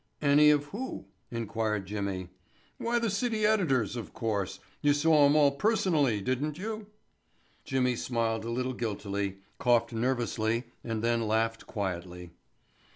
[0.23, 2.29] "Any of who?" inquired Jimmy.
[2.79, 4.59] "Why the city editors, of course.
[4.81, 6.87] You saw 'em all personally, didn't you?"
[7.65, 12.31] Jimmy smiled a little guiltily, coughed nervously and then laughed quietly.